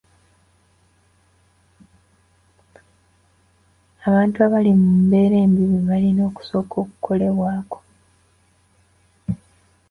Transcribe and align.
Abantu 4.07 4.37
abali 4.45 4.71
mu 4.79 4.89
mbeera 5.01 5.37
embi 5.45 5.63
be 5.69 5.79
balina 5.89 6.21
okusooka 6.29 6.75
okukolebwako. 6.83 7.79